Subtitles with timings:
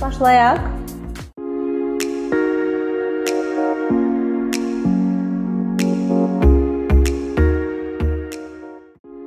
[0.00, 0.58] Başlayaq.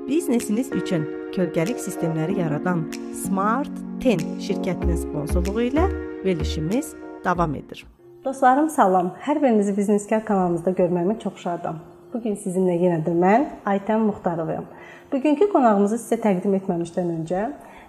[0.07, 1.05] Biznesiniz üçün
[1.35, 3.69] kölgəlik sistemləri yaradan Smart
[4.01, 5.85] 10 şirkətinin sponsorluğu ilə
[6.25, 6.95] verilişimiz
[7.25, 7.85] davam edir.
[8.25, 9.11] Dostlarım salam.
[9.21, 11.77] Hər birinizi Bizneskar kanalımızda görməyimə çox şadam.
[12.13, 14.65] Bu gün sizinlə yenə də mən Aytən Muxtarovayam.
[15.13, 17.45] Bugünkü qonağımızı sizə təqdim etməmişdən öncə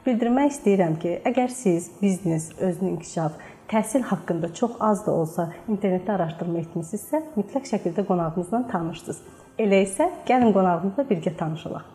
[0.07, 3.39] bildirmək istəyirəm ki, əgər siz biznes, özünün inkişaf,
[3.71, 9.23] təhsil haqqında çox az da olsa internetdə araşdırma etmisinizsə, mütləq şəkildə qonağımızla tanışsınız.
[9.65, 11.87] Elə isə gəlin qonağımızla birgə tanışalım.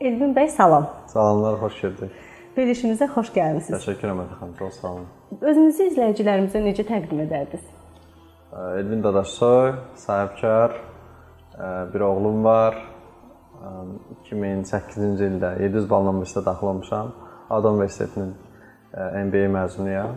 [0.00, 0.88] Elvin bəy salam.
[1.12, 2.28] Salamlar, xoş gəldiniz.
[2.56, 3.80] Verilişimizə xoş gəlmisiniz.
[3.80, 5.08] Təşəkkür edirəm xanım, çox sağ olun.
[5.40, 7.66] Özünüzü izləyicilərimizə necə təqdim edərdiniz?
[8.80, 10.76] Elvin Dadaşsoy, sahibkar,
[11.94, 12.76] bir oğlum var.
[14.24, 17.12] 2008-ci ildə 700 balla universitetə daxil olmuşam.
[17.50, 18.34] Adam Universitetinin
[19.26, 20.14] MBA məzunuyam.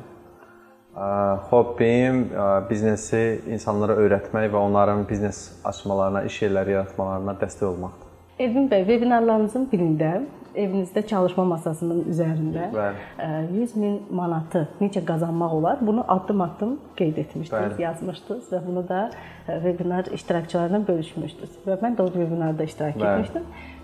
[1.50, 2.28] Hobbim
[2.70, 8.12] biznesi insanlara öyrətmək və onların biznes açmalarına, iş yerləri yaratmalarına dəstək olmaqdır.
[8.40, 10.12] Elvin bəy, vebinarlarınızın birində
[10.54, 13.58] evinizdə çalışma masasının üzərində Bəli.
[13.58, 15.82] 100 min manatı necə qazanmaq olar?
[15.82, 17.82] Bunu addım-addım qeyd etmişdiniz, Bəli.
[17.82, 19.10] yazmışdınız və bunu da
[19.48, 21.58] webinar iştirakçılarına bölüşmüşdünüz.
[21.66, 23.14] Və mən də o webinarda iştirak Bəli.
[23.14, 23.44] etmişdim.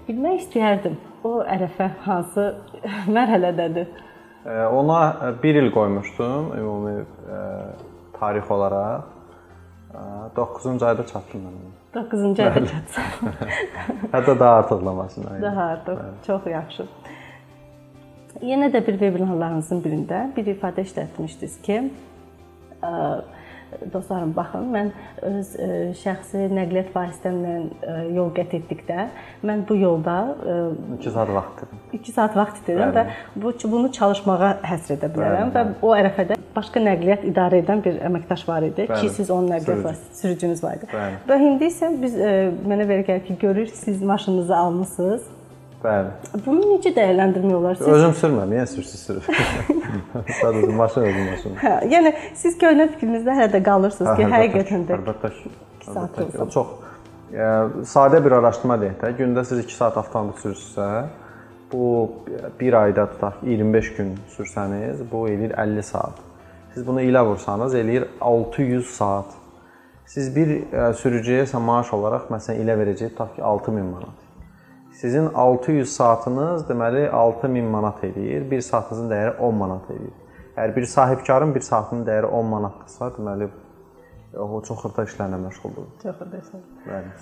[0.09, 2.47] Bilmək istəyərdim, o ərəfə hansı
[3.15, 3.91] mərhələdədir?
[4.73, 6.95] Ona 1 il qoymuşdum ümumi
[8.15, 9.03] tarix olaraq.
[10.35, 11.59] 9-cu ayda çatdım mən.
[11.59, 12.01] ona.
[12.01, 13.29] 9-cu ayda çatsam.
[14.15, 15.29] Hətta daha artıqlamasın.
[15.41, 16.01] Daha artıq.
[16.25, 16.87] Çox yaxşı.
[18.41, 21.81] Yenə də bir vebinarlarınızın birində bir ifadə işlətmişdiniz ki,
[23.93, 24.91] dostlarım baxın, mən
[25.29, 29.07] öz ə, şəxsi nəqliyyat vasitəmlə ə, yol qət etdikdə
[29.45, 30.17] mən bu yolda
[30.97, 31.79] 2 saat vaxt itirdim.
[31.99, 36.39] 2 saat vaxt itirdim və bu bunu çalışmağa həsr edə bilərəm və Bəli, o ərəfədə
[36.55, 40.63] başqa nəqliyyat idarə edən bir əməkdaş var idi ki, Bəli, siz onun nəqliyyat vasitəsi sürücünüz
[40.65, 40.89] var idi.
[40.93, 41.19] Bəli.
[41.29, 45.27] Və indi isə biz mənə belə gəlir ki, görürük siz maşınınızı almısınız.
[45.79, 46.09] Bəli.
[46.45, 47.77] Bunu necə dəyərləndirmək olar?
[47.79, 49.29] Siz Özüm sürmürəm, niyə sürürsüz sürür?
[50.41, 51.55] Sadəcə maşın özüm maşın.
[51.61, 55.53] Hə, yəni siz köhnə fikrinizdə hələ də qalırsınız ki, həqiqətən də əlbəttə ki.
[55.87, 56.51] saat olsun.
[56.55, 56.67] Çox
[57.31, 57.47] e,
[57.93, 60.89] sadə bir araşdırma deyək də, gündə siz 2 saat avtomobil sürürsünüzsə,
[61.71, 61.87] bu
[62.59, 66.23] bir ayda tutaq 25 gün sürsəniz, bu eləyir 50 saat.
[66.73, 69.37] Siz bunu ilə vursanız eləyir 600 saat.
[70.09, 74.28] Siz bir e, sürücüyə isə maaş olaraq məsələn ilə verəcəyi tutaq ki 6000 manat.
[74.99, 78.49] Sizin 600 saatınız deməli 6000 manat eləyir.
[78.51, 80.15] 1 saatınızın dəyəri 10 manat eləyir.
[80.57, 83.47] Əgər bir sahibkarın 1 saatının dəyəri 10 manatdırsa, deməli
[84.35, 85.87] o çox xırda işlərlə məşğuldur.
[86.03, 86.65] çox adəsən.
[86.87, 87.13] Bəli.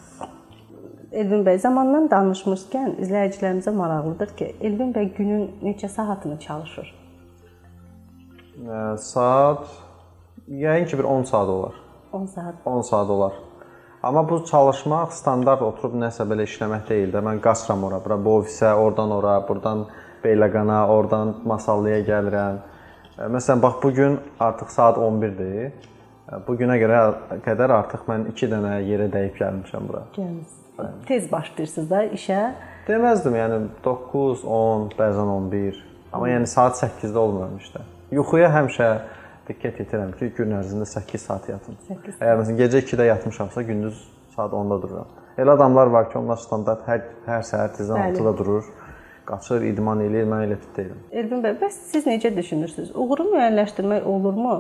[1.11, 6.89] Elvin bəy zamandan danışmışkən izləyicilərimizə maraqlıdır ki, Elvin bəy günün neçə saatını çalışır?
[8.65, 9.69] Ə, Saat
[10.49, 11.75] yəqin ki bir 10 saat olar.
[12.11, 12.55] 10 saat.
[12.65, 13.33] 10 saat olar.
[14.03, 17.21] Amma bu çalışmaq standart oturub nəsə belə işləmək deyil də.
[17.25, 19.87] Mən qaçıram ora, bura bu ofisə, oradan ora, burdan
[20.23, 22.59] Beyləqana, oradan Masallıya gəlirəm.
[23.17, 25.73] Ə, Məsələn, bax bu gün artıq saat 11-dir.
[26.29, 27.01] Ə, Bu günə görə
[27.45, 30.05] qədər artıq mən 2 dənə yerə dəyib gəlmişəm bura.
[30.15, 30.63] Gəlmisiniz.
[31.07, 32.41] Tez başlayırsınız da işə.
[32.87, 35.79] Deməzdim, yəni 9, 10, bəzən 11.
[36.13, 37.81] Amma yəni saat 8-də olmuram işdə.
[38.13, 38.91] Yuxuya həmişə
[39.47, 41.77] diqqət yetirəm ki, gün ərzində 8 saat yatım.
[41.87, 44.01] 8 Əgər məsələn gecə 2-də yatmışamsa, gündüz
[44.35, 45.15] saat 10-da dururam.
[45.37, 48.19] Elə adamlar var ki, onlar standart hər hər səhər tezdən Bəli.
[48.19, 48.67] 6-da durur,
[49.27, 50.99] qaçır, idman eləyir, mən elə fit deyiləm.
[51.21, 52.93] Elvin bəy, bəs siz necə düşünürsüz?
[52.95, 54.59] Uğuru müəyyənləşdirmək olurmu?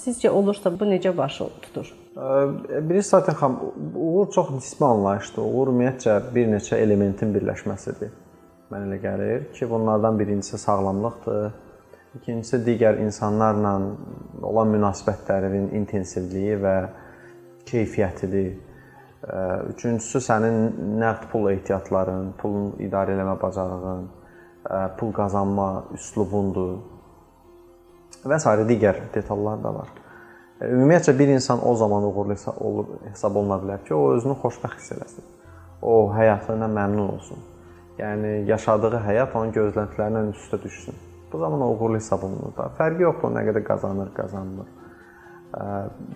[0.00, 1.90] Sizcə olursa bu necə baş tutur?
[2.16, 3.58] Biri zaten xam
[3.94, 5.42] uğur çox nisbi anlayışdır.
[5.44, 8.14] Uğur ümumiyyətcə bir neçə elementin birləşməsidir.
[8.72, 11.52] Mənə elə gəlir ki, bunlardan birincisi sağlamlıqdır.
[12.16, 13.72] İkincisi digər insanlarla
[14.42, 16.74] olan münasibətlərinin intensivliyi və
[17.68, 18.52] keyfiyyətidir.
[19.72, 20.56] Üçüncüsü sənin
[21.00, 24.04] nəqd pul ehtiyatların, pulun idarə etmə bacarığın,
[24.98, 26.76] pul qazanma üslubundur
[28.26, 29.90] və sair digər detallar da var.
[30.66, 34.94] Ümumiyyətcə bir insan o zaman uğurlu olur, hesab oluna bilər ki, o özünü xoşbəxt hiss
[34.96, 35.26] eləsin.
[35.82, 37.42] O həyatından məmnun olsun.
[37.98, 40.94] Yəni yaşadığı həyat onun gözləntilərindən üstə düşsün.
[41.32, 42.68] Bu zaman o uğurlu hesab olunur da.
[42.78, 44.68] Fərqi yoxdur nə qədər qazanır, qazanmır.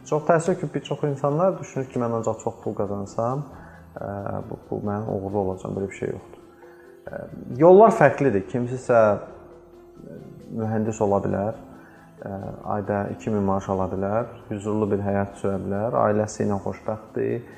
[0.07, 3.43] Çox təəssüf ki, bir çox insanlar düşünür ki, mən ancaq çox pul qazansam,
[4.51, 6.39] bu, bu mən uğurlu olacağam, belə bir şey yoxdur.
[7.59, 8.45] Yollar fərqlidir.
[8.53, 9.01] Kimisisə
[10.61, 11.59] mühəndis ola bilər,
[12.75, 17.57] ayda 2000 maaş ala bilər, huzurlu bir həyat sürə bilər, ailəsi ilə xoşbəxtdir,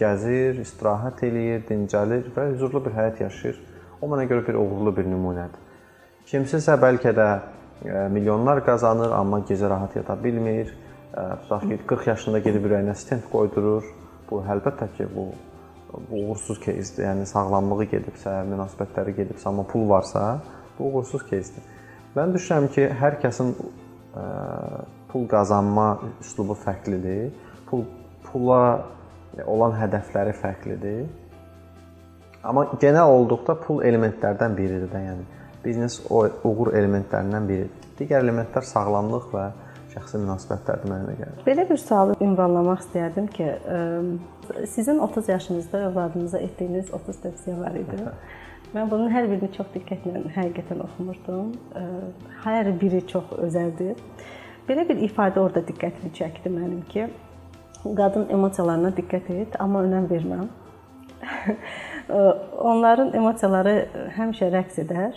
[0.00, 3.62] gəzir, istirahət eləyir, dincəlir və huzurlu bir həyat yaşayır.
[4.02, 5.64] O mənə görə bir uğurlu bir nümunədir.
[6.29, 7.27] Kimsə isə bəlkə də
[8.13, 10.71] milyonlar qazanır, amma gecə rahat yata bilmir.
[11.13, 13.85] Tutaq ki, 40 yaşında gedib ürəyinə stent qoydurur.
[14.29, 15.31] Bu əlbəttə ki, bu
[15.93, 17.05] bu uğursuz кейsdir.
[17.05, 20.39] Yəni sağlamlığı gedibsə, münasibətləri gedibsə, amma pul varsa,
[20.79, 21.65] bu uğursuz кейsdir.
[22.15, 24.23] Mən düşünürəm ki, hər kəsin ə,
[25.11, 25.87] pul qazanma
[26.21, 27.29] üslubu fərqlidir.
[27.69, 27.85] Pul
[28.25, 28.63] pula
[29.45, 31.05] olan hədəfləri fərqlidir.
[32.43, 35.27] Amma genel olduqda pul elementlərdən biridir də, yəni
[35.68, 37.88] biznes uğur elementlərindən biridir.
[37.98, 39.48] Digər elementlər sağlamlıq və
[39.92, 41.38] şəxsi münasibətlərdir mənə gəlir.
[41.46, 43.48] Belə bir sualı ünvanlamaq istəyərdim ki,
[44.74, 47.98] sizin 30 yaşınızda övladınıza etdiyiniz 30 tövsiyə var idi.
[48.74, 51.54] Mən bunun hər birini çox diqqətlə həqiqətən oxumurdum.
[52.44, 53.96] Hər biri çox özəldir.
[54.68, 57.06] Belə bir ifadə orada diqqətimi çəkdi mənim ki,
[57.82, 60.42] qadın emosiyalarına diqqət et, amma önəm vermə.
[62.72, 63.74] Onların emosiyaları
[64.18, 65.16] həmişə rəqs edər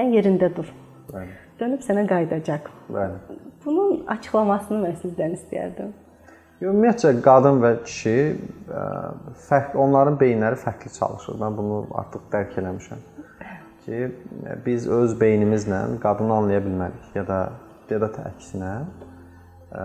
[0.00, 0.68] sən yerində dur.
[1.10, 1.34] Bəli.
[1.60, 2.68] Dönüb sənə qayıdacaq.
[2.88, 3.38] Bəli.
[3.64, 5.92] Bunun açıqlamasını mən sizdən istəyərdim.
[6.60, 8.16] Ümumiyyətcə qadın və kişi
[9.48, 11.38] fərq onların beyinləri fərqli çalışır.
[11.40, 13.04] Mən bunu artıq dərk eləmişəm.
[13.84, 14.00] Ki
[14.66, 17.40] biz öz beynimizlə qadını anlaya bilmərik ya da
[17.90, 18.74] ya da əksinə.
[19.72, 19.84] E,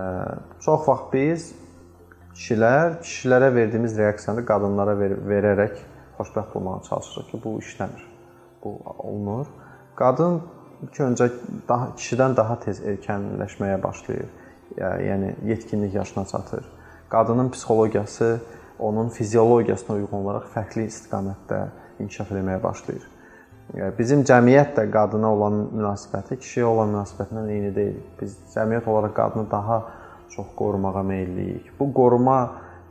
[0.64, 1.46] çox vaxt biz
[2.36, 5.80] kişilər kişilərə verdiyimiz reaksiyanı qadınlara ver verərək
[6.20, 8.04] xoşbəxt olmağa çalışırıq ki, bu işləmir.
[8.64, 9.48] Bu olmur.
[9.96, 10.40] Qadın
[10.84, 11.30] ilk öncə
[11.68, 14.28] daha kişidən daha tez erkənləşməyə başlayır.
[14.76, 16.64] Yəni yetkinlik yaşına çatır.
[17.08, 18.40] Qadının psixologiyası
[18.78, 21.60] onun fiziologiyasına uyğun olaraq fərqli istiqamətdə
[22.00, 23.06] inkişaf etməyə başlayır.
[23.98, 27.96] Bizim cəmiyyət də qadına olan münasibəti kişiyə olan münasibətindən eyni deyil.
[28.20, 29.80] Biz cəmiyyət olaraq qadını daha
[30.30, 31.72] çox qorumağa meylliyik.
[31.80, 32.38] Bu qoruma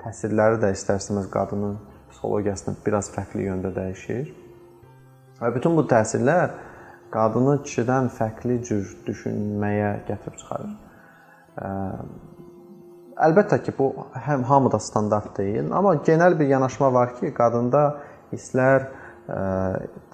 [0.01, 1.77] təsirləri də istər-istəməz qadının
[2.09, 4.31] psixologiyasını biraz fərqli yöndə dəyişir.
[5.39, 6.57] Və bütün bu təsirlər
[7.15, 10.73] qadını kişidən fərqli cür düşünməyə gətirib çıxarır.
[13.25, 13.93] Əlbəttə ki, bu
[14.27, 17.83] həm hamıda standart deyil, amma genel bir yanaşma var ki, qadında
[18.33, 18.89] hisslər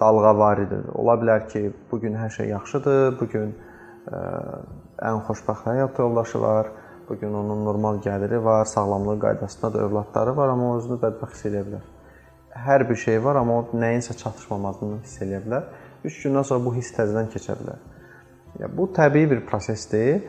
[0.00, 0.78] dalğavar idi.
[0.94, 3.50] Ola bilər ki, bu gün hər şey yaxşıdır, bu gün
[5.02, 6.70] ən xoşbəxt həyat yoldaşı var,
[7.08, 11.50] bu gün onun normal gəliri var, sağlamlıq qaydasında da övladları var, amma özünü bədbəxt hiss
[11.50, 11.84] edə bilər.
[12.52, 15.66] Hər bir şey var, amma o nəyinsə çatışmamasını hiss edə bilər.
[16.04, 17.80] 3 gündən sonra bu hiss təzədən keçə bilər.
[18.60, 20.22] Ya bu təbii bir prosesdir.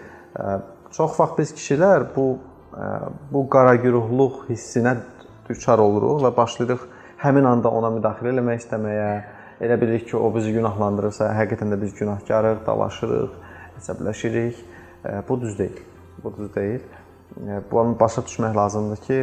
[0.91, 2.27] Çox vaxt biz kişilər bu
[3.31, 4.95] bu qaragüruhluq hissinə
[5.49, 6.85] düçar oluruq və başlayırıq
[7.23, 9.09] həmin anda ona müdaxilə eləmək istəməyə.
[9.63, 13.35] Elə bilirik ki, o bizi günahlandırırsa, həqiqətən də biz günahkarıq, dalaşırıq,
[13.79, 14.57] əsəbləşirik.
[15.29, 15.77] Bu düz deyil.
[16.23, 16.81] Bu düz deyil.
[17.71, 19.19] Bunu başa düşmək lazımdır ki,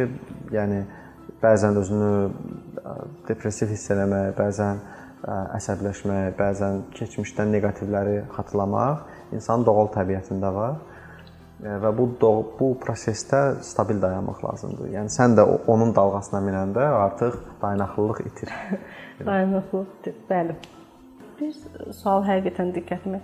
[0.55, 0.79] yəni
[1.43, 2.09] bəzən özünü
[3.27, 4.81] depressiv hiss eləmək, bəzən
[5.29, 10.79] əsəbləşmək, bəzən keçmişdən neqativləri xatırlamaq insanın doğal təbiətində var
[11.61, 12.07] və bu
[12.59, 14.89] bu prosesdə stabil dayanmaq lazımdır.
[14.95, 18.49] Yəni sən də onun dalğasına minəndə artıq dayanıqlılıq itir.
[19.25, 20.15] dayanıqlılıq itir.
[20.29, 20.57] Bəli.
[21.39, 21.53] Bir
[21.93, 23.21] sual həqiqətən diqqətimi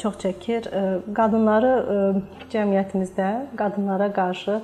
[0.00, 0.68] çox çəkir.
[1.16, 1.72] Qadınları
[2.52, 4.60] cəmiyyətimizdə qadınlara qarşı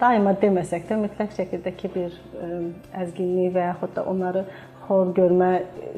[0.00, 2.16] daima deməsək də mütləq şəkildə ki bir
[3.00, 4.44] əzginlik və yaxud da onları
[4.86, 5.50] xor görmə,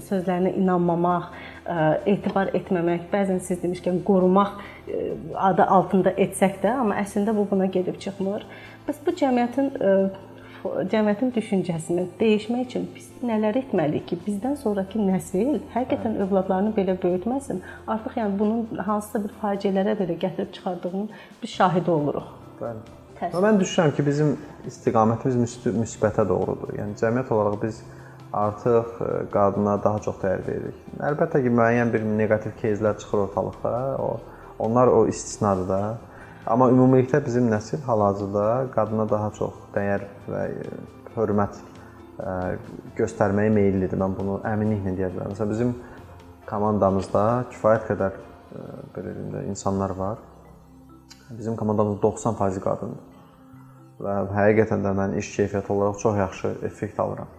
[0.08, 1.30] sözlərinə inanmamaq,
[1.64, 1.78] e,
[2.14, 4.54] etibar etməmək, bəzən siz demişkən qorumaq
[4.88, 5.02] e,
[5.48, 8.46] adı altında etsək də, amma əslində bu buna gedib çıxmır.
[8.86, 9.92] Bəs bu cəmiyyətin e,
[10.92, 17.62] cəmiyyətin düşüncəsini dəyişmək üçün biz nələr etməliyik ki, bizdən sonrakı nəsil həqiqətən övladlarını belə böyütməsin.
[17.86, 21.10] Artıq yəni bunun hansısa bir faciələrə belə gətirib çıxardığının
[21.42, 22.30] biz şahidi oluruq.
[22.60, 22.96] Bəli.
[23.16, 24.34] Mən düşünürəm ki, bizim
[24.68, 26.74] istiqamətimiz müsbətə doğrudur.
[26.76, 27.80] Yəni cəmiyyət olaraq biz
[28.35, 30.77] artıq e, qadına daha çox dəyər veririk.
[30.99, 33.73] Əlbəttə ki, müəyyən bir neqativ кейslər çıxır ortalıqda.
[33.99, 34.19] O
[34.59, 35.81] onlar o istisnadır da.
[36.47, 40.73] Amma ümumilikdə bizim nəsil hal-hazırda qadına daha çox dəyər və e,
[41.15, 42.35] hörmət e,
[42.97, 43.99] göstərməyə meyllidir.
[43.99, 45.35] Mən bunu əminliklə deyə bilərəm.
[45.35, 45.75] Məsələn, bizim
[46.49, 48.19] komandamızda kifayət qədər
[48.95, 50.17] belə deyim də insanlar var.
[51.31, 53.07] Bizim komandamız 90% qadındır.
[54.01, 57.29] Və həqiqətən də mən iş keyfiyyəti olaraq çox yaxşı effekt alıram.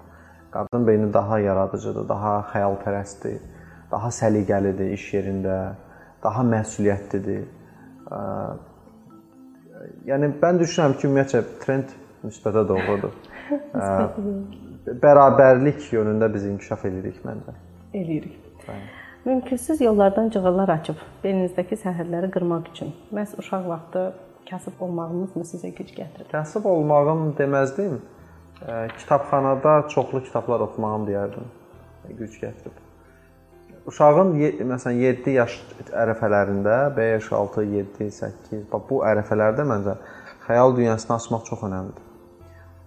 [0.52, 3.38] Qadın beyni daha yaradıcıdır, daha xəyalpərəstdir,
[3.92, 5.58] daha səliqəlidir iş yerində,
[6.24, 7.44] daha məsuliyyətlidir.
[10.08, 11.92] Yəni mən düşünürəm ki, ümumiyyətcə trend
[12.24, 13.18] müsbətə doğrudur.
[15.04, 17.56] Bərabərlik yönündə biz inkişaf edirik məncə.
[17.94, 18.40] Eləyirik.
[19.28, 24.04] Mümkünsüz yollardan cığırlar açıb belinizdəki sərhədləri qırmaq üçün məhz uşaq vaxtı
[24.50, 26.30] kasıb olmağınız mı sizə güc gətirir?
[26.32, 27.98] Kasıb olmağım deməzdim
[28.98, 31.48] kitabxanada çoxlu kitablar oxumağım deyərdim.
[32.10, 32.84] Güc gətirib.
[33.88, 34.34] uşağın
[34.68, 35.54] məsələn 7 yaş
[35.96, 39.96] ərəfələrində 5, 6, 7, 8 bax bu ərəfələrdə məncə
[40.48, 42.04] xəyal dünyasını açmaq çox əhəmiylidir.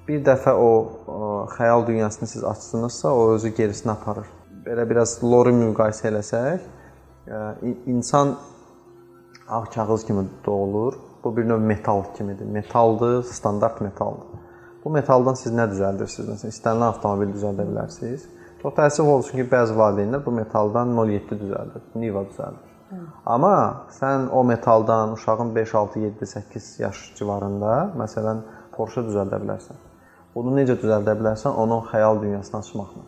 [0.08, 0.68] Bir dəfə o,
[1.54, 4.28] xəyal dünyasını siz açdınızsa, o özü gerisinə aparır.
[4.66, 6.68] Belə biraz lori müqayisə eləsək,
[7.86, 8.36] insan
[9.48, 10.98] ağ kağız kimi doğulur.
[11.24, 12.46] Bu bir növ metal kimidir.
[12.46, 14.49] Metaldır, standart metaldır.
[14.84, 16.28] Bu metaldan siz nə düzəldirsiniz?
[16.34, 18.28] Məsələn, istənilən avtomobil düzəldə bilərsiniz
[18.62, 22.66] Çox təəssüf olsun ki, bəzi valideynlər bu metaldan 0.7 düzəldir, Niva düzəldir.
[22.90, 22.98] Hı.
[23.34, 23.52] Amma
[23.96, 28.42] sən o metaldan uşağın 5, 6, 7, 8 yaş civarında, məsələn,
[28.74, 29.80] Porsche düzəldə bilərsən.
[30.34, 31.56] Bunu necə düzəldə bilərsən?
[31.62, 33.06] Onun xəyal dünyasını açmaqla.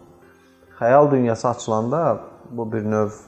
[0.80, 2.02] Xəyal dünyası açılanda
[2.50, 3.20] bu bir növ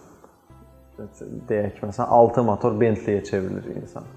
[1.51, 4.09] deyək məsələn 6 motor Bentley-yə çevrilir insan.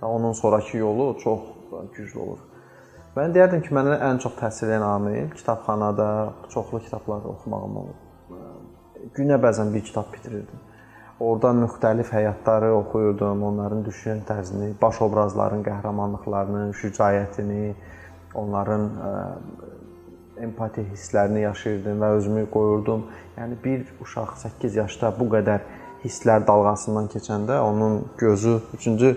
[0.00, 1.40] Və onun sonrakı yolu çox
[1.96, 2.38] güclü olur.
[3.16, 6.06] Mən deyərdim ki, mənə ən çox təsir edən amil kitabxanada
[6.52, 8.36] çoxlu kitablar oxumağım olub.
[9.16, 10.60] Günə bəzən bir kitab bitirirdim.
[11.20, 17.74] Orda müxtəlif həyatları oxuyurdum, onların düşüncə tərzini, baş obrazların qəhrəmanlıqlarını, şücaətini,
[18.38, 19.10] onların ə,
[20.46, 23.04] empati hisslərini yaşayırdım və özümü qoyurdum.
[23.36, 25.66] Yəni bir uşaq 8 yaşda bu qədər
[26.04, 29.16] hisslər dalğasından keçəndə onun gözü üçüncü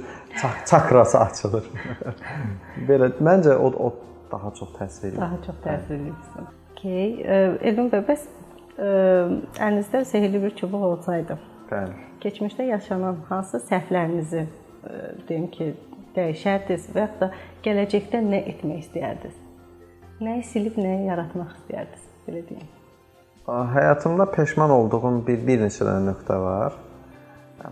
[0.66, 1.70] çakrası açılır.
[2.90, 3.94] Belə məncə o o
[4.32, 5.22] daha çox təsir edir.
[5.22, 6.14] Daha çox təsir edir.
[6.72, 7.08] Okay.
[7.62, 8.28] Elvin bəy, bəs
[8.78, 11.40] əlinizdə sehrli bir çubuq olsaydı.
[11.72, 11.96] Bəli.
[12.24, 14.46] Keçmişdə yaşanan hansı səhvlərinizi
[15.30, 15.74] deyim ki,
[16.16, 17.32] dəyişərdiniz və ya da
[17.66, 19.42] gələcəkdə nə etmək istəyərdiniz?
[20.24, 22.10] Nəyi silib, nəyi yaratmaq istəyərdiniz?
[22.28, 22.83] Belə deyim.
[23.48, 26.78] Həyatımda peşman olduğum bir bir neçə dənə nöqtə var.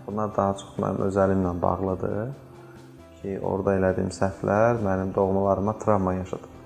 [0.06, 2.34] Bunlar daha çox mənim öz əlimlə bağlıdır
[3.20, 6.60] ki, orada elədiyim səhvlər mənim doğmalarıma travma yaşadıb.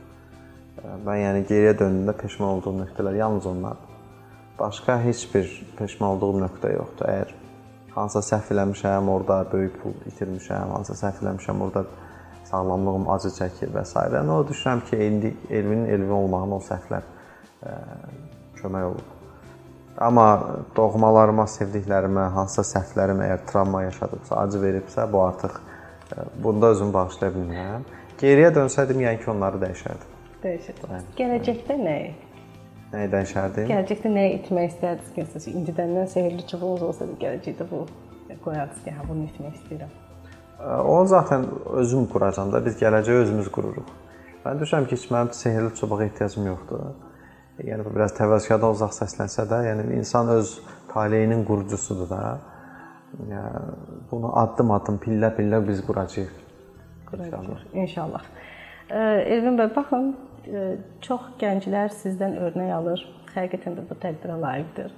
[1.06, 3.94] Mən yəni geriyə döndüyümdə peşman olduğum nöqtələr yalnız onlardır.
[4.58, 7.06] Başqa heç bir peşman olduğum nöqtə yoxdur.
[7.06, 7.34] Əgər
[7.94, 11.84] hansısa səhv eləmişəm, orada böyük pul itirmişəm, hansısa səhv eləmişəm, orada
[12.50, 14.08] sağlamlığım acı çəkir və s.
[14.18, 17.12] Nə o düşünürəm ki, indi Elvinin Elvin olmağın o səhvlər
[18.60, 19.12] kömək olub.
[19.96, 20.26] Amma
[20.76, 27.32] doğmalarıma, sevdiklərimə, hansısa səhvlərim əgər travma yaşadıbsa, acı veribsə, bu artıq e, bunda özümü bağışlaya
[27.32, 27.86] bilmirəm.
[28.20, 30.18] Geriyə dönsəydim, yəni ki, onları dəyişərdim.
[30.42, 31.08] Dəyişərdim.
[31.16, 32.10] Gələcəkdə nəyi?
[32.92, 33.70] Nəyi dəyişərdim?
[33.72, 37.82] Gələcəkdə nəyi etmək istərdiniz ki, məsələn, indidəndən sehrli çubuğunuz olsaydı, gələcəkdə bu
[38.44, 39.96] qoyardınız ki, hə bunu etmək istəyirəm.
[40.60, 41.48] E, onu zaten
[41.80, 43.96] özüm quracam da, biz gələcəyi özümüz qururuq.
[44.44, 46.84] Mən düşünürəm ki, heç mənim sehrli çubuğa ehtiyacım yoxdur.
[47.64, 50.50] Yəni bu biraz təvəzzükardan uzaq səslənsə də, yəni insan öz
[50.90, 52.20] taleyinin qurucusudur da.
[53.30, 53.62] Yəni
[54.10, 56.34] bunu addım-addım, pillə-pillə biz quracağıq.
[57.08, 58.28] Quracağıq inşallah.
[58.90, 60.12] Elvin bəy, baxın,
[61.02, 63.04] çox gənclər sizdən örnək alır.
[63.32, 64.92] Həqiqətən də bu təqdirə layiqdir.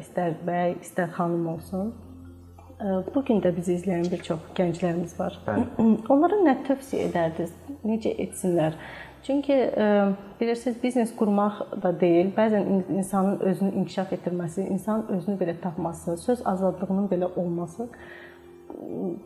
[0.00, 1.92] İstər bəy, istər xanım olsun.
[3.14, 5.36] Bu gün də bizi izləyən bir çox gənclərimiz var.
[5.46, 5.66] Bəli.
[6.14, 7.52] Onlara nə tövsiyə edərdiniz?
[7.84, 8.76] Necə etsinlər?
[9.28, 10.04] Çünki e,
[10.40, 16.46] bilirsiniz, biznes qurmaq da deyil, bəzən insanın özünü inkişaf etdirməsi, insanın özünü belə tapması, söz
[16.46, 17.88] azadlığının belə olması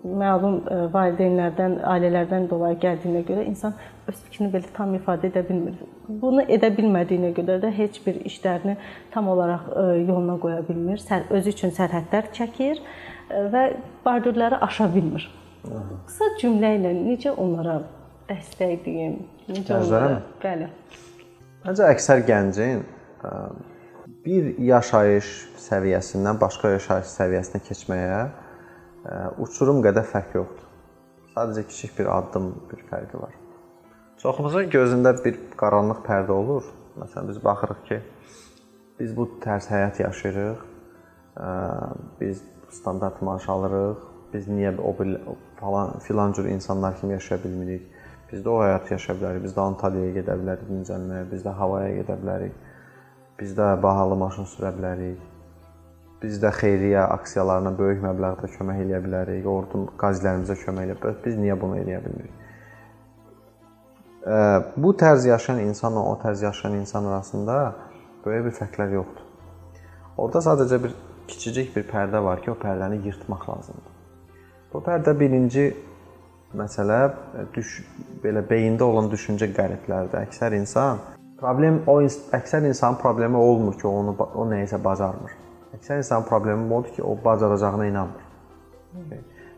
[0.03, 3.79] məlum e, valideynlərdən, ailələrdən dolayı gəldiyinə görə insan
[4.11, 5.79] öz fikrini belə tam ifadə edə bilmir.
[6.09, 8.77] Bunu edə bilmədiyinə görə də heç bir işlərini
[9.15, 11.07] tam olaraq e, yoluna qoya bilmir.
[11.31, 12.83] Özü üçün sərhədlər çəkir
[13.55, 13.67] və
[14.05, 15.31] bardurları aşa bilmir.
[15.63, 17.85] Qısa cümlə ilə necə onlara
[18.29, 19.19] dəstəkləyim.
[19.53, 20.19] Necə olur?
[20.43, 20.69] Bəli.
[21.63, 22.85] Məncə əksər gəncin
[24.25, 25.31] bir yaşayış
[25.63, 28.21] səviyyəsindən başqa yaşayış səviyyəsinə keçməyə
[29.43, 30.69] uçurum qədər fərq yoxdur.
[31.33, 33.35] Sadəcə kiçik bir addım, bir fərqi var.
[34.23, 36.67] Çoxumuzun gözündə bir qaranlıq pərdə olur.
[37.01, 37.99] Məsələn, biz baxırıq ki,
[38.99, 40.67] biz bu tərs həyat yaşayırıq.
[42.21, 44.05] Biz standart maaş alırıq.
[44.33, 44.93] Biz niyə o
[45.61, 47.89] falan filan cür insanlar kimi yaşaya bilmirik?
[48.33, 49.43] Biz də o həyatı yaşaya bilərik.
[49.45, 52.55] Biz də Antalyaya gedə bilərik dincəlməyə, biz də havaya gedə bilərik.
[53.41, 55.21] Biz də bahalı maşın sürə bilərik.
[56.23, 59.47] Biz də xeyriyyə aksiyalarına böyük məbləğdə kömək eləyə bilərik.
[59.53, 61.21] Ordun qazilərimizə kömək eləyə bilərik.
[61.27, 62.39] Biz niyə bunu eləyə bilmirik?
[64.77, 67.75] Bu tərz yaşayan insanla o tərz yaşayan insan arasında
[68.25, 69.25] böyük bir fərqlər yoxdur.
[70.17, 70.95] Orda sadəcə bir
[71.27, 73.97] kiçicik bir pərdə var ki, o pərdəni yırtmaq lazımdır.
[74.73, 75.65] Bu pərdə birinci
[76.59, 77.79] məsələ e, düş
[78.25, 80.27] belə beyində olan düşüncə qəriblərdir.
[80.27, 81.01] Əksər insan
[81.41, 85.35] problem o əksər insanın problemi olmur ki, onu o nəyisə bacarmır.
[85.79, 88.29] Əksər insanın problemi odur ki, o bacaracağına inanmır.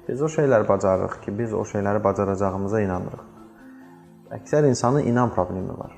[0.08, 3.28] Biz o şeyləri bacarırıq ki, biz o şeyləri bacaracağımıza inanırıq.
[4.38, 5.92] Əksər insanın inan problemi var.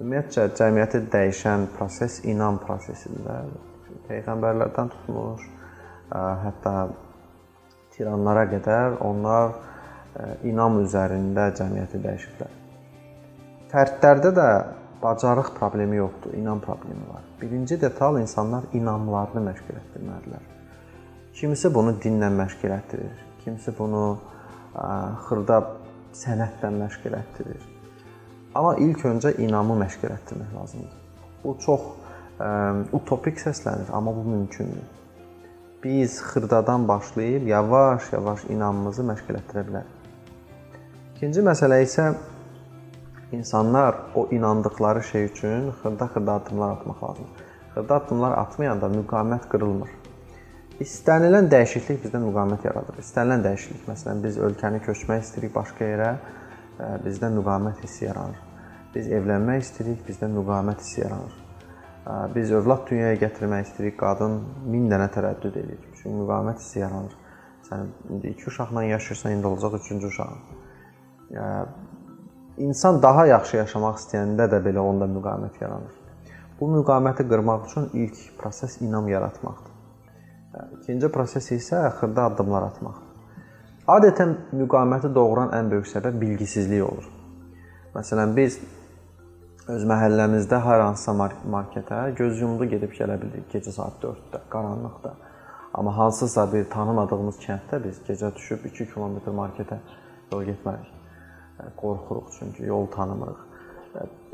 [0.00, 3.52] Ümumiyyətcə cəmiyyəti dəyişən proses inan prosesidir.
[4.08, 5.46] Peyğəmbərlərdən tutmuş,
[6.12, 6.74] hətta
[7.96, 9.54] tiranlara qədər onlar
[10.44, 12.52] inam üzərində cəmiyyəti dəyişiblər.
[13.72, 14.48] Fərdlərdə də
[15.02, 17.24] bacarıq problemi yoxdur, inam problemi var.
[17.40, 20.44] Birinci detal insanlar inamlarını məşq etdirməlidirlər.
[21.36, 24.04] Kimisi bunu dinlə məşq etdirir, kimisi bunu
[25.26, 25.58] xırda
[26.16, 27.66] sənətlə məşq etdirir.
[28.56, 30.94] Amma ilk öncə inamı məşq etdirmək lazımdır.
[31.44, 31.82] Bu çox
[32.40, 32.48] ə,
[32.96, 34.86] utopik səslənir, amma bu mümkündür.
[35.84, 39.95] Biz xırdadan başlayıb yavaş-yavaş inamımızı məşq etdirə bilərik.
[41.16, 42.10] İkinci məsələ isə
[43.32, 47.44] insanlar o inandıkları şey üçün xırda-xırda addımlar atmaq lazımdır.
[47.74, 49.94] Xırda addımlar atmayanda müqavimət qırılmır.
[50.84, 52.98] İstənilən dəyişiklik bizdə müqavimət yaradır.
[53.00, 58.44] İstənilən dəyişiklik, məsələn, biz ölkəni köçmək istəyirik başqa yerə, e, bizdə müqavimət hissi yaranır.
[58.98, 61.40] Biz evlənmək istəyirik, bizdə müqavimət hissi yaranır.
[61.40, 64.36] E, biz övlad dünyaya gətirmək istəyirik, qadın
[64.76, 65.80] 1000 dənə tərəddüd edir.
[65.94, 67.18] Çünki müqavimət hissi yaranır.
[67.70, 70.65] Sən indi 2 uşaqla yaşayırsan, indi olacaq 3-cü uşağın
[72.56, 75.96] insan daha yaxşı yaşamaq istəyəndə də belə onda müqavimət yaranır.
[76.60, 79.72] Bu müqaviməti qırmaq üçün ilk proses inam yaratmaqdır.
[80.80, 83.02] İkinci proses isə xırda addımlar atmaqdır.
[83.96, 87.10] Adətən müqaviməti doğuran ən böyük səbəb bilgisizlik olur.
[87.94, 88.58] Məsələn, biz
[89.68, 91.14] öz məhəlləmizdə hər hansısa
[91.52, 95.14] marketə göz yumdu gedib gələ bildik gecə saat 4-də, qaranlıqda.
[95.74, 99.82] Amma hansısa bir tanımadığımız kənddə biz gecə düşüb 2 kilometr marketə
[100.32, 100.95] yol getmərik
[101.76, 103.44] qorxuruq çünki yol tanımırıq.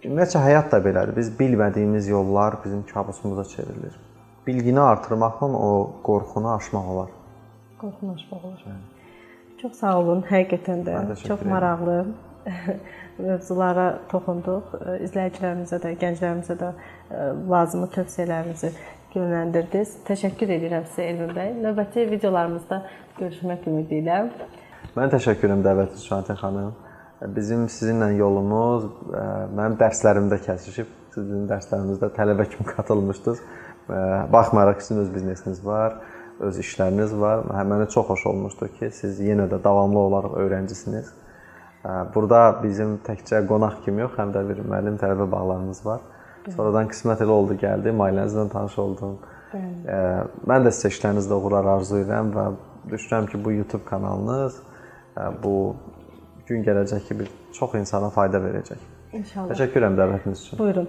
[0.02, 1.16] Ümumiyyətcə həyat da belədir.
[1.16, 3.94] Biz bilmədiyimiz yollar bizim kabusumuza çevrilir.
[4.46, 7.10] Bilgini artırmaqla o qorxunu aşmaq olar.
[7.80, 8.64] Qorxunu aşmaq olar.
[8.66, 8.74] Hə.
[9.62, 10.24] Çox sağ olun.
[10.30, 11.98] Həqiqətən də çox maraqlı
[13.28, 14.74] mövzulara toxunduq.
[15.06, 16.72] İzləyicilərimizə də, gənclərimizə də
[17.50, 18.72] lazımi tövsiyələrinizi
[19.14, 20.00] yönləndirdiniz.
[20.08, 21.54] Təşəkkür edirəm sizə Elvin bəy.
[21.62, 22.82] Növbəti videolarımızda
[23.20, 24.24] görüşmək ümidi ilə.
[24.96, 26.72] Mən təşəkkür edirəm dəvətiniz üçün xanım.
[27.30, 28.88] Bizim sizinlə yolumuz
[29.54, 30.88] mənim dərslərimdə kəsişib.
[31.14, 33.42] Sizin dərslərinizdə tələbə kimi qatılmışdınız.
[34.32, 35.98] Baxmayaraq ki, sizin öz biznesiniz var,
[36.40, 37.44] öz işləriniz var.
[37.52, 41.12] Hə, mənə çox xoş olmuşdu ki, siz yenə də davamlı olaraq öyrəncisiniz.
[42.14, 46.02] Burada bizim təkcə qonaq kimi yox, həm də bir müəllim tələbə bağlarımız var.
[46.48, 49.16] Sonradan qismət elə oldu, gəldim, ailənizlə tanış oldum.
[49.52, 49.96] Bəli.
[50.48, 52.46] Mən də sizə işlərinizdə uğurlar arzulayıram və
[52.94, 54.62] düşünürəm ki, bu YouTube kanalınız
[55.42, 55.56] bu
[56.48, 58.80] gün gələcək ki, bir çox insana fayda verəcək.
[59.12, 59.52] İnşallah.
[59.52, 60.58] Təşəkkür edirəm dəvətiniz üçün.
[60.58, 60.88] Buyurun.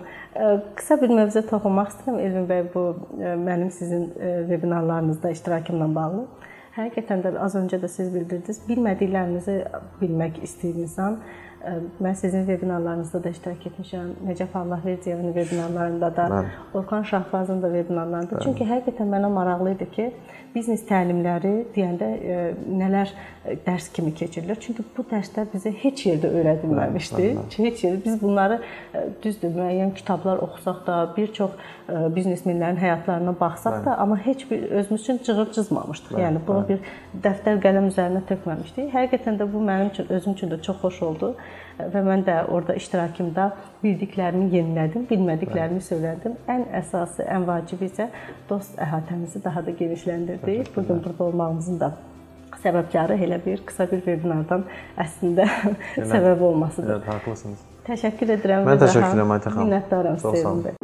[0.80, 2.84] Qısa bir mövzuya toxunmaq istəyirəm Elvin bəy bu
[3.20, 4.06] mənim sizin
[4.50, 6.26] vebinarlarınızda iştirakımla bağlı.
[6.78, 9.58] Həqiqətən də az öncə də siz bildirdiniz, bilmədiklərinizi
[10.00, 11.20] bilmək istəyir insan.
[12.04, 14.08] Mən sizin vebinarlarınızda da iştirak etmişəm.
[14.28, 16.48] Nəcəf Allahverdiyevin vebinarlarında da, Mən.
[16.74, 18.36] Orxan Şahbazın da vebinarlarında.
[18.36, 18.44] Mən.
[18.44, 20.10] Çünki həqiqətən mənə maraqlı idi ki,
[20.56, 23.14] biznes təlimləri deyəndə e, nələr
[23.46, 24.60] e, dərs kimi keçirilir.
[24.60, 27.30] Çünki bu dərslər bizə heç yerdə öyrədilməmişdi.
[27.56, 31.56] Heç yerdə biz bunları e, düzdür, müəyyən kitablar oxusaq da, bir çox
[31.88, 36.20] biznesmenlərin həyatlarına baxsaq da, amma heç bir özümüz üçün cığır cızmamışdıq.
[36.20, 38.92] Yəni bunu bir dəftər qələm üzərinə tökməmişdik.
[38.94, 41.36] Həqiqətən də bu mənim üçün özüm üçün də çox xoş oldu
[41.80, 43.50] və mən də orada iştirakımda
[43.84, 46.38] bildiklərimi yenilədim, bilmədiklərimi söylədim.
[46.52, 48.10] Ən əsası, ən vacibi isə
[48.50, 50.74] dost əhatəmizi daha da genişləndirdik.
[50.76, 51.94] Bu gün burada olmağımızın da
[52.64, 54.64] səbəbkarı elə bir qısa bir vebinardan
[54.98, 55.50] əslində
[56.14, 56.96] səbəb olmasıdır.
[56.96, 57.68] Evet, haqlısınız.
[57.90, 58.70] Təşəkkür edirəm.
[58.70, 59.68] Mən təşəkkür edirəm Aytə xanım.
[59.68, 60.80] Minnətdaram sizə.